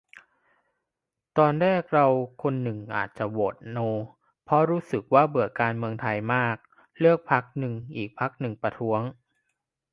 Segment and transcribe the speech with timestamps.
[1.37, 2.07] ตอนแรกเรา
[2.43, 3.77] คนนึงอะจะโหวตโน
[4.45, 6.55] เพราะรู้สึกว่าเบื่อการเมืองไทยมาก
[6.99, 9.01] เลือกพรรคนึง อีกพรรคนึงประท้วง